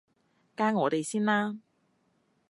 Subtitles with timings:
[0.57, 1.59] 加我哋先啦